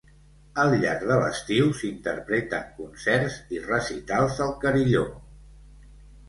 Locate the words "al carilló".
4.49-5.05